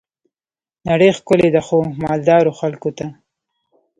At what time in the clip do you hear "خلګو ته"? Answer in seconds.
2.59-3.07